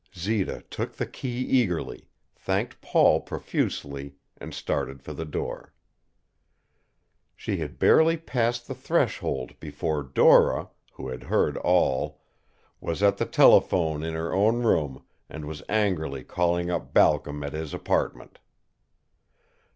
Zita 0.17 0.63
took 0.71 0.93
the 0.93 1.05
key 1.05 1.37
eagerly, 1.45 2.09
thanked 2.35 2.81
Paul 2.81 3.19
profusely, 3.21 4.15
and 4.35 4.51
started 4.51 5.03
for 5.03 5.13
the 5.13 5.25
door. 5.25 5.75
She 7.35 7.57
had 7.57 7.77
barely 7.77 8.17
passed 8.17 8.67
the 8.67 8.73
threshold 8.73 9.59
before 9.59 10.01
Dora, 10.01 10.71
who 10.93 11.09
had 11.09 11.21
heard 11.21 11.55
all, 11.57 12.19
was 12.79 13.03
at 13.03 13.17
the 13.17 13.27
telephone 13.27 14.01
in 14.01 14.15
her 14.15 14.33
own 14.33 14.63
room 14.63 15.05
and 15.29 15.45
was 15.45 15.61
angrily 15.69 16.23
calling 16.23 16.71
up 16.71 16.95
Balcom 16.95 17.43
at 17.43 17.53
his 17.53 17.71
apartment. 17.71 18.39